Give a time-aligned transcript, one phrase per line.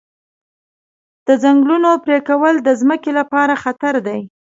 [1.27, 4.19] د ځنګلونو پرېکول د ځمکې لپاره خطر دی.